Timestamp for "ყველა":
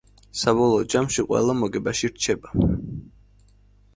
1.27-1.55